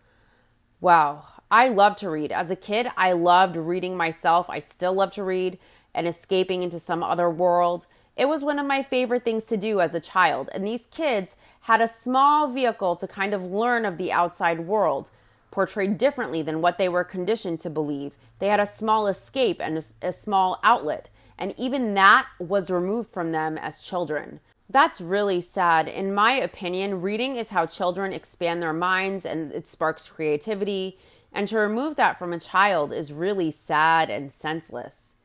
[0.80, 2.32] Wow, I love to read.
[2.32, 4.50] As a kid, I loved reading myself.
[4.50, 5.58] I still love to read
[5.96, 7.88] and escaping into some other world.
[8.16, 11.36] It was one of my favorite things to do as a child, and these kids
[11.62, 15.10] had a small vehicle to kind of learn of the outside world,
[15.52, 18.16] portrayed differently than what they were conditioned to believe.
[18.40, 23.10] They had a small escape and a, a small outlet and even that was removed
[23.10, 24.40] from them as children.
[24.70, 25.88] That's really sad.
[25.88, 30.98] In my opinion, reading is how children expand their minds and it sparks creativity.
[31.32, 35.16] And to remove that from a child is really sad and senseless.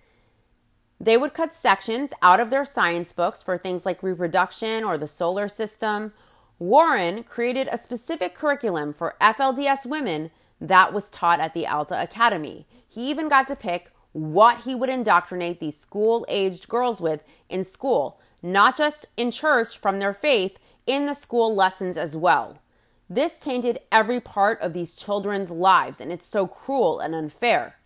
[0.99, 5.07] They would cut sections out of their science books for things like reproduction or the
[5.07, 6.13] solar system.
[6.59, 12.67] Warren created a specific curriculum for FLDS women that was taught at the Alta Academy.
[12.87, 17.65] He even got to pick what he would indoctrinate these school aged girls with in
[17.65, 22.59] school, not just in church from their faith, in the school lessons as well.
[23.09, 27.77] This tainted every part of these children's lives, and it's so cruel and unfair.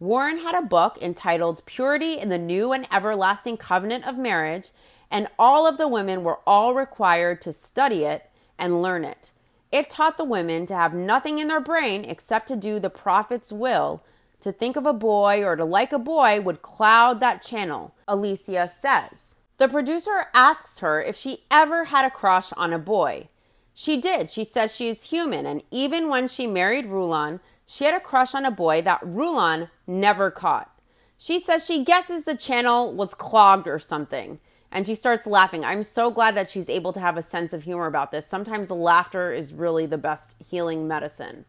[0.00, 4.70] Warren had a book entitled Purity in the New and Everlasting Covenant of Marriage,
[5.10, 9.30] and all of the women were all required to study it and learn it.
[9.70, 13.52] It taught the women to have nothing in their brain except to do the prophet's
[13.52, 14.02] will
[14.42, 18.68] to think of a boy or to like a boy would cloud that channel, Alicia
[18.68, 19.40] says.
[19.56, 23.28] The producer asks her if she ever had a crush on a boy.
[23.74, 24.30] She did.
[24.30, 28.34] She says she is human, and even when she married Rulon, she had a crush
[28.34, 30.70] on a boy that Rulon never caught.
[31.16, 34.40] She says she guesses the channel was clogged or something,
[34.72, 35.64] and she starts laughing.
[35.64, 38.26] I'm so glad that she's able to have a sense of humor about this.
[38.26, 41.44] Sometimes laughter is really the best healing medicine.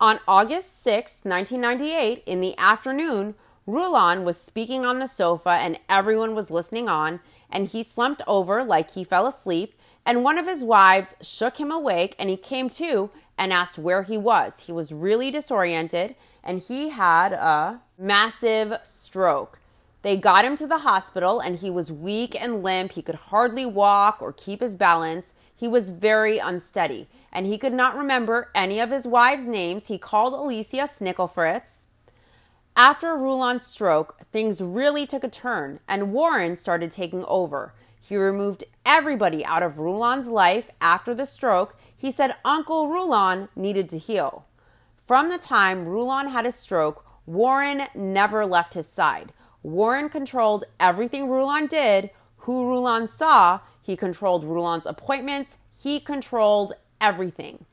[0.00, 3.34] On August 6, 1998, in the afternoon,
[3.66, 7.18] Rulon was speaking on the sofa and everyone was listening on,
[7.50, 9.74] and he slumped over like he fell asleep
[10.06, 14.04] and one of his wives shook him awake and he came to and asked where
[14.04, 14.60] he was.
[14.60, 19.58] He was really disoriented and he had a massive stroke.
[20.02, 22.92] They got him to the hospital and he was weak and limp.
[22.92, 25.34] He could hardly walk or keep his balance.
[25.58, 29.88] He was very unsteady and he could not remember any of his wives' names.
[29.88, 31.86] He called Alicia Snicklefritz.
[32.76, 37.74] After Rulon's stroke, things really took a turn and Warren started taking over.
[38.00, 41.76] He removed everybody out of Rulon's life after the stroke.
[41.94, 44.46] He said Uncle Rulon needed to heal.
[44.96, 49.32] From the time Rulon had a stroke, Warren never left his side.
[49.64, 57.64] Warren controlled everything Rulon did, who Rulon saw, he controlled Rulon's appointments, he controlled everything.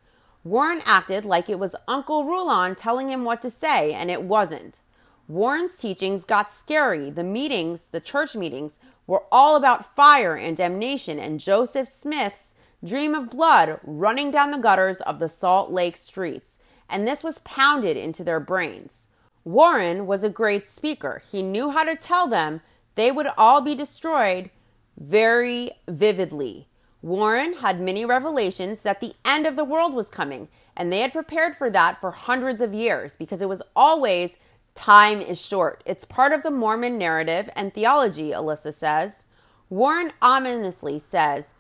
[0.46, 4.80] Warren acted like it was Uncle Rulon telling him what to say, and it wasn't.
[5.28, 7.10] Warren's teachings got scary.
[7.10, 13.14] The meetings, the church meetings, were all about fire and damnation and Joseph Smith's dream
[13.14, 16.60] of blood running down the gutters of the Salt Lake streets,
[16.90, 19.08] and this was pounded into their brains.
[19.44, 21.22] Warren was a great speaker.
[21.30, 22.62] He knew how to tell them
[22.96, 24.50] they would all be destroyed
[24.98, 26.68] very vividly.
[27.02, 31.14] Warren had many revelations that the end of the world was coming, and they had
[31.14, 34.40] prepared for that for hundreds of years because it was always
[34.76, 35.82] Time is short.
[35.86, 39.26] It's part of the Mormon narrative and theology, Elissa says.
[39.70, 41.54] Warren ominously says,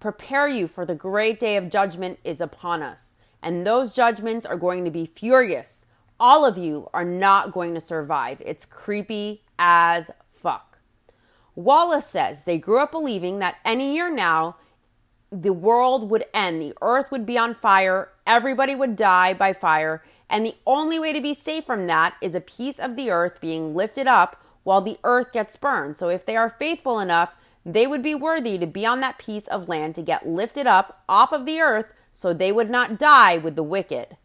[0.00, 4.56] Prepare you for the great day of judgment is upon us, and those judgments are
[4.56, 5.86] going to be furious.
[6.18, 8.42] All of you are not going to survive.
[8.44, 10.67] It's creepy as fuck.
[11.58, 14.54] Wallace says they grew up believing that any year now,
[15.32, 20.04] the world would end, the earth would be on fire, everybody would die by fire,
[20.30, 23.40] and the only way to be safe from that is a piece of the earth
[23.40, 25.96] being lifted up while the earth gets burned.
[25.96, 27.34] So if they are faithful enough,
[27.66, 31.02] they would be worthy to be on that piece of land to get lifted up
[31.08, 34.16] off of the earth so they would not die with the wicked.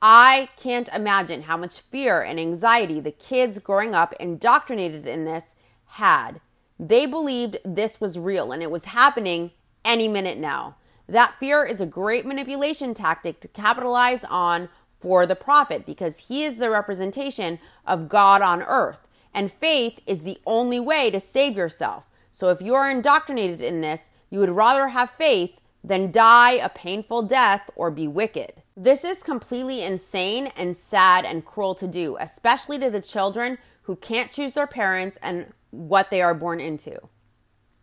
[0.00, 5.56] I can't imagine how much fear and anxiety the kids growing up indoctrinated in this
[5.86, 6.40] had.
[6.82, 9.52] They believed this was real and it was happening
[9.84, 10.74] any minute now.
[11.08, 14.68] That fear is a great manipulation tactic to capitalize on
[14.98, 18.98] for the prophet because he is the representation of God on earth.
[19.32, 22.10] And faith is the only way to save yourself.
[22.32, 26.68] So if you are indoctrinated in this, you would rather have faith than die a
[26.68, 28.54] painful death or be wicked.
[28.76, 33.94] This is completely insane and sad and cruel to do, especially to the children who
[33.94, 37.00] can't choose their parents and what they are born into.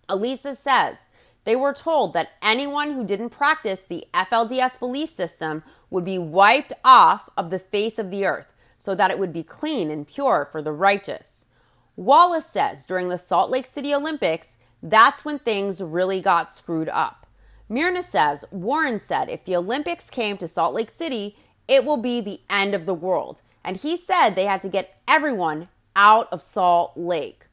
[0.10, 1.10] Elissa says,
[1.44, 6.74] they were told that anyone who didn't practice the FLDS belief system would be wiped
[6.86, 8.46] off of the face of the earth
[8.78, 11.48] so that it would be clean and pure for the righteous.
[11.96, 17.28] Wallace says during the Salt Lake City Olympics, that's when things really got screwed up.
[17.68, 21.36] Myrna says Warren said if the Olympics came to Salt Lake City,
[21.68, 23.42] it will be the end of the world.
[23.64, 27.46] And he said they had to get everyone out of Salt Lake.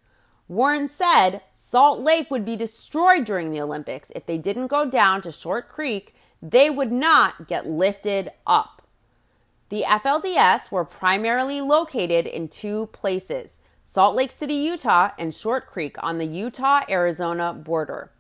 [0.49, 5.21] Warren said Salt Lake would be destroyed during the Olympics if they didn't go down
[5.23, 8.83] to Short Creek, they would not get lifted up.
[9.69, 15.97] The FLDS were primarily located in two places Salt Lake City, Utah, and Short Creek
[16.03, 18.11] on the Utah Arizona border.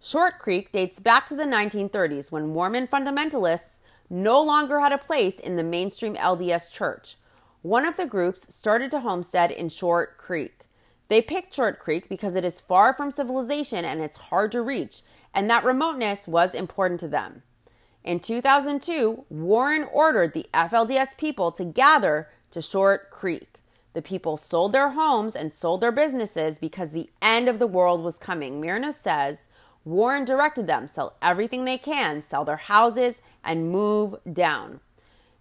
[0.00, 3.80] Short Creek dates back to the 1930s when Mormon fundamentalists
[4.10, 7.16] no longer had a place in the mainstream LDS church.
[7.62, 10.61] One of the groups started to homestead in Short Creek.
[11.12, 15.02] They picked Short Creek because it is far from civilization and it's hard to reach,
[15.34, 17.42] and that remoteness was important to them.
[18.02, 23.60] In 2002, Warren ordered the FLDS people to gather to Short Creek.
[23.92, 28.02] The people sold their homes and sold their businesses because the end of the world
[28.02, 28.58] was coming.
[28.58, 29.50] Myrna says
[29.84, 34.80] Warren directed them sell everything they can, sell their houses, and move down.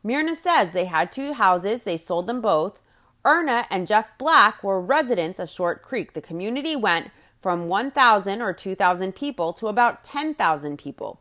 [0.03, 2.80] Myrna says they had two houses, they sold them both.
[3.23, 6.13] Erna and Jeff Black were residents of Short Creek.
[6.13, 11.19] The community went from 1,000 or 2,000 people to about 10,000 people.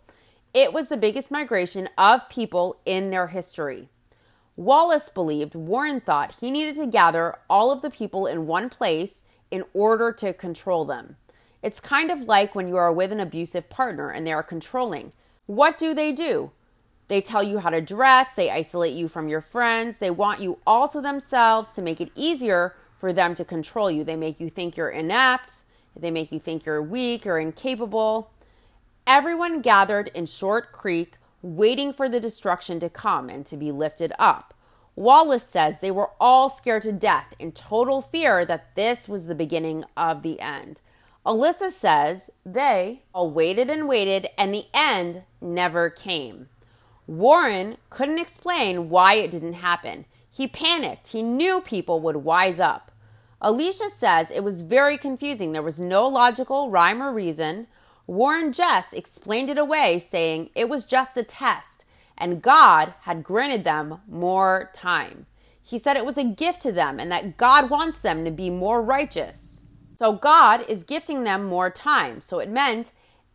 [0.53, 3.89] It was the biggest migration of people in their history.
[4.57, 9.25] Wallace believed Warren thought he needed to gather all of the people in one place
[9.51, 11.17] in order to control them.
[11.63, 15.13] It's kind of like when you are with an abusive partner and they are controlling.
[15.47, 16.51] What do they do?
[17.11, 20.61] They tell you how to dress, they isolate you from your friends, they want you
[20.65, 24.05] all to themselves to make it easier for them to control you.
[24.05, 25.65] They make you think you're inept,
[25.97, 28.31] they make you think you're weak or incapable.
[29.09, 34.13] Everyone gathered in Short Creek waiting for the destruction to come and to be lifted
[34.17, 34.55] up.
[34.95, 39.35] Wallace says they were all scared to death in total fear that this was the
[39.35, 40.81] beginning of the end.
[41.27, 46.49] Elissa says they all waited and waited, and the end never came.
[47.11, 50.05] Warren couldn't explain why it didn't happen.
[50.31, 51.09] He panicked.
[51.09, 52.93] He knew people would wise up.
[53.41, 55.51] Alicia says it was very confusing.
[55.51, 57.67] There was no logical rhyme or reason.
[58.07, 61.85] Warren Jeffs explained it away, saying it was just a test,
[62.17, 65.27] and God had granted them more time.
[65.61, 68.51] He said it was a gift to them and that God wants them to be
[68.51, 69.67] more righteous.
[69.97, 72.21] So God is gifting them more time.
[72.21, 72.93] So it meant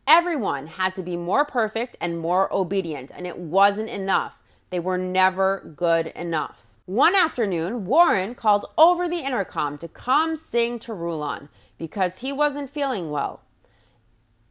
[0.07, 4.41] everyone had to be more perfect and more obedient, and it wasn't enough.
[4.69, 6.65] They were never good enough.
[6.85, 12.69] One afternoon, Warren called over the intercom to come sing to Rulon because he wasn't
[12.69, 13.41] feeling well.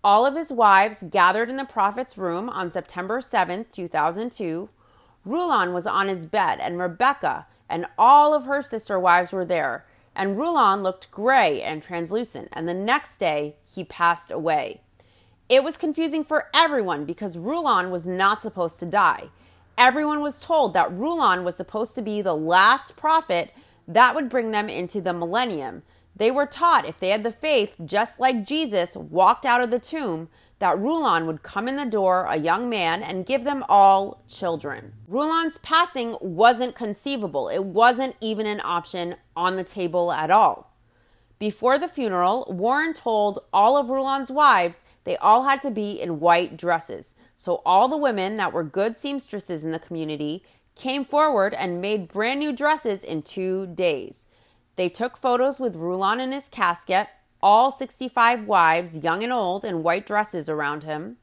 [0.02, 4.68] All of his wives gathered in the prophet's room on September 7th, 2002.
[5.24, 9.86] Rulon was on his bed, and Rebecca and all of her sister wives were there
[10.16, 14.80] and Rulon looked gray and translucent, and the next day he passed away.
[15.48, 19.28] It was confusing for everyone because Rulon was not supposed to die.
[19.76, 23.52] Everyone was told that Rulon was supposed to be the last prophet
[23.86, 25.82] that would bring them into the millennium.
[26.16, 29.78] They were taught if they had the faith, just like Jesus walked out of the
[29.78, 30.28] tomb,
[30.60, 34.94] that Rulon would come in the door, a young man, and give them all children.
[35.08, 37.50] Rulon's passing wasn't conceivable.
[37.50, 40.73] It wasn't even an option on the table at all.
[41.38, 46.20] Before the funeral, Warren told all of Rulon's wives they all had to be in
[46.20, 47.16] white dresses.
[47.36, 50.42] So all the women that were good seamstresses in the community
[50.74, 54.26] came forward and made brand new dresses in two days.
[54.76, 57.08] They took photos with Rulon in his casket
[57.44, 61.18] all 65 wives, young and old, in white dresses around him.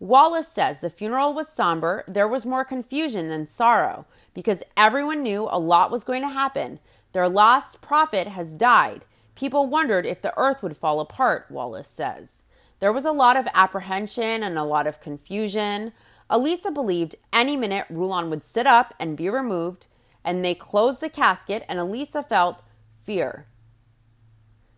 [0.00, 2.02] Wallace says the funeral was somber.
[2.08, 6.80] There was more confusion than sorrow because everyone knew a lot was going to happen.
[7.12, 9.04] Their lost prophet has died.
[9.34, 12.44] People wondered if the earth would fall apart, Wallace says.
[12.80, 15.92] There was a lot of apprehension and a lot of confusion.
[16.30, 19.86] Elissa believed any minute Rulon would sit up and be removed,
[20.24, 22.62] and they closed the casket, and Elissa felt
[23.02, 23.46] fear.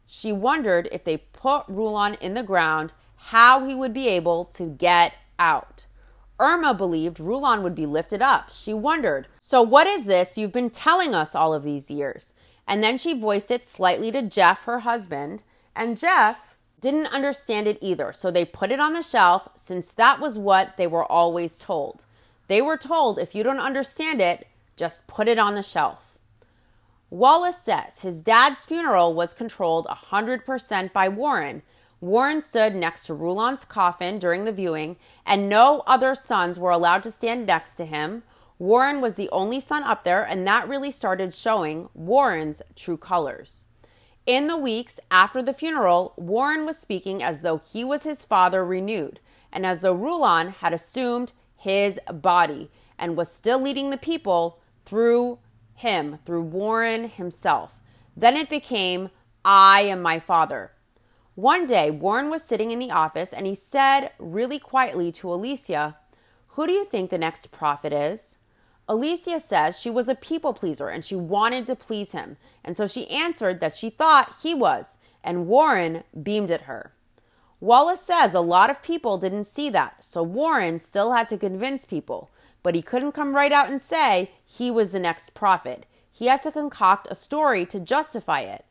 [0.07, 4.65] She wondered if they put Rulon in the ground, how he would be able to
[4.65, 5.87] get out.
[6.39, 8.51] Irma believed Rulon would be lifted up.
[8.53, 12.35] She wondered, So what is this you've been telling us all of these years?
[12.67, 15.43] And then she voiced it slightly to Jeff, her husband,
[15.77, 18.13] and Jeff didn't understand it either.
[18.13, 22.05] So they put it on the shelf since that was what they were always told.
[22.49, 24.47] They were told if you don't understand it,
[24.77, 26.19] just put it on the shelf.
[27.11, 31.63] Wallace says his dad's funeral was controlled 100% by Warren.
[32.01, 37.03] Warren stood next to Rulon's coffin during the viewing, and no other sons were allowed
[37.05, 38.25] to stand next to him.
[38.65, 43.67] Warren was the only son up there, and that really started showing Warren's true colors.
[44.25, 48.65] In the weeks after the funeral, Warren was speaking as though he was his father
[48.65, 49.21] renewed,
[49.53, 55.41] and as though Rulon had assumed his body and was still leading the people through
[55.75, 57.83] him through Warren himself.
[58.17, 59.11] Then it became,
[59.45, 60.73] I am my father.
[61.35, 65.99] One day, Warren was sitting in the office and he said really quietly to Alicia,
[66.57, 68.39] Who do you think the next prophet is?
[68.89, 72.37] Alicia says she was a people pleaser and she wanted to please him.
[72.65, 76.93] And so she answered that she thought he was, and Warren beamed at her.
[77.61, 81.85] Wallace says a lot of people didn't see that, so Warren still had to convince
[81.85, 82.31] people
[82.65, 85.87] but he couldn't come right out and say he was the next prophet.
[86.11, 88.65] He had to concoct a story to justify it.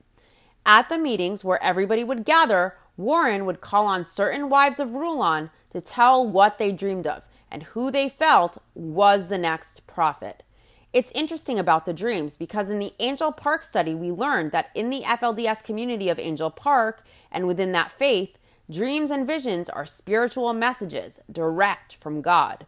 [0.65, 5.51] At the meetings where everybody would gather, Warren would call on certain wives of Rulon
[5.69, 10.43] to tell what they dreamed of and who they felt was the next prophet.
[10.91, 14.89] It's interesting about the dreams because in the Angel Park study, we learned that in
[14.89, 18.37] the FLDS community of Angel Park and within that faith,
[18.69, 22.65] dreams and visions are spiritual messages direct from God.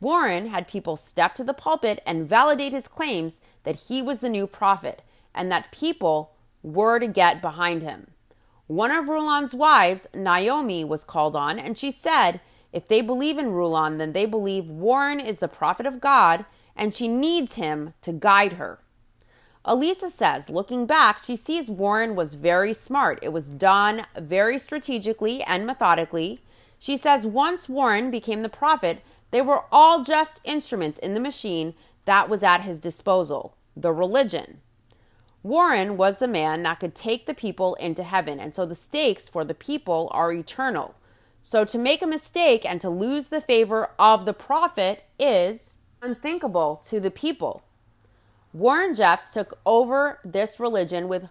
[0.00, 4.28] Warren had people step to the pulpit and validate his claims that he was the
[4.28, 5.02] new prophet
[5.34, 6.32] and that people
[6.62, 8.08] were to get behind him.
[8.66, 12.40] One of Rulon's wives, Naomi, was called on, and she said,
[12.76, 16.44] If they believe in Rulon, then they believe Warren is the prophet of God,
[16.76, 18.80] and she needs him to guide her.
[19.66, 23.18] Elissa says, looking back, she sees Warren was very smart.
[23.22, 26.42] It was done very strategically and methodically.
[26.78, 29.00] She says once Warren became the prophet,
[29.30, 31.72] they were all just instruments in the machine
[32.04, 34.60] that was at his disposal the religion.
[35.42, 39.30] Warren was the man that could take the people into heaven, and so the stakes
[39.30, 40.94] for the people are eternal.
[41.48, 46.80] So to make a mistake and to lose the favor of the prophet is unthinkable
[46.86, 47.62] to the people.
[48.52, 51.28] Warren Jeffs took over this religion with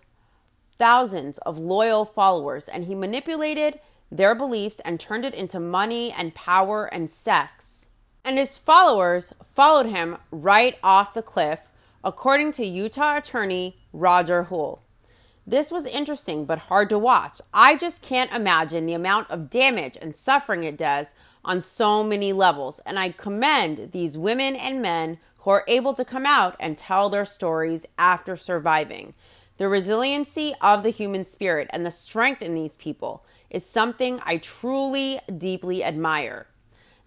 [0.78, 6.34] thousands of loyal followers, and he manipulated their beliefs and turned it into money and
[6.34, 7.90] power and sex.
[8.24, 11.74] And his followers followed him right off the cliff,
[12.06, 14.85] according to Utah attorney Roger Hoole.
[15.48, 17.40] This was interesting but hard to watch.
[17.54, 22.34] I just can't imagine the amount of damage and suffering it does on so many
[22.34, 26.76] levels, and I commend these women and men who are able to come out and
[26.76, 29.14] tell their stories after surviving.
[29.58, 34.38] The resiliency of the human spirit and the strength in these people is something I
[34.38, 36.48] truly, deeply admire.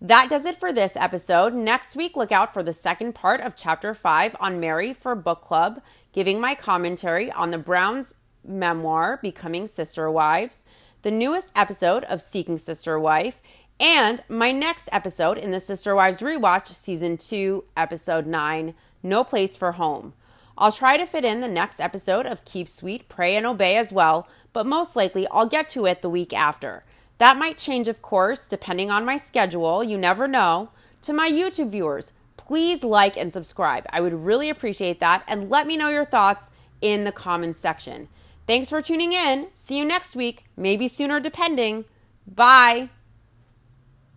[0.00, 1.54] That does it for this episode.
[1.54, 5.40] Next week, look out for the second part of Chapter 5 on Meri for Book
[5.40, 5.82] Club,
[6.12, 8.14] giving my commentary on the Browns'
[8.44, 10.64] memoir, Becoming Sister Wives,
[11.02, 13.40] the newest episode of Seeking Sister Wife,
[13.80, 19.56] and my next episode in the Sister Wives Rewatch, Season 2, Episode 9, No Place
[19.56, 20.14] for Home.
[20.56, 23.92] I'll try to fit in the next episode of Keep Sweet, Pray, and Obey as
[23.92, 26.84] well, but most likely I'll get to it the week after.
[27.18, 29.84] That might change, of course, depending on my schedule.
[29.84, 30.70] You never know.
[31.02, 33.86] To my YouTube viewers, please like and subscribe.
[33.90, 38.08] I would really appreciate that, and let me know your thoughts in the comments section.
[38.48, 39.48] Thanks for tuning in.
[39.52, 41.84] See you next week, maybe sooner depending.
[42.26, 42.88] Bye.